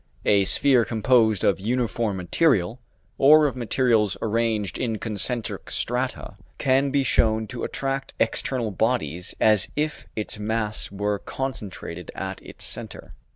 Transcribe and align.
A 0.25 0.45
sphere 0.45 0.83
composed 0.83 1.43
of 1.43 1.59
uniform 1.59 2.17
material, 2.17 2.79
or 3.19 3.45
of 3.45 3.55
materials 3.55 4.17
arranged 4.19 4.79
in 4.79 4.97
concentric 4.97 5.69
strata, 5.69 6.37
can 6.57 6.89
be 6.89 7.03
shown 7.03 7.45
to 7.49 7.63
attract 7.63 8.15
external 8.19 8.71
bodies 8.71 9.35
as 9.39 9.69
if 9.75 10.07
its 10.15 10.39
mass 10.39 10.91
were 10.91 11.19
concentrated 11.19 12.09
at 12.15 12.41
its 12.41 12.65
centre. 12.65 13.13